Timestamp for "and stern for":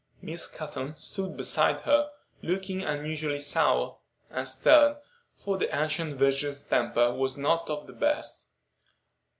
4.31-5.59